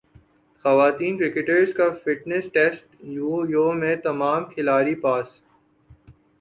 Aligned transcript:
خواتین 0.65 1.17
کرکٹرز 1.17 1.73
کا 1.73 1.89
fitness 2.03 2.51
test 2.51 2.85
yo 3.09 3.33
yo 3.49 3.71
میں 3.73 3.95
تمام 4.03 4.45
کھلاڑی 4.45 4.95
پاس 5.01 5.41